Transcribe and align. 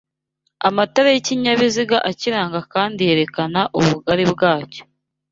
amatara 0.67 1.09
y'ikinyabiziga 1.13 1.97
akiranga 2.09 2.59
kandi 2.73 2.99
yerekana 3.09 3.59
ubugari 3.79 4.25
bwacyo 4.33 4.81